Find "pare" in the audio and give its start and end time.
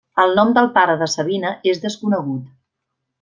0.77-0.95